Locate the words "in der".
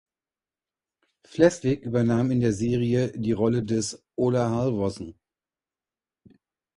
2.31-2.53